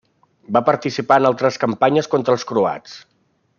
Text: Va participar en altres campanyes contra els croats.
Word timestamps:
Va 0.55 0.63
participar 0.69 1.17
en 1.21 1.29
altres 1.31 1.61
campanyes 1.65 2.11
contra 2.17 2.37
els 2.39 2.49
croats. 2.53 2.97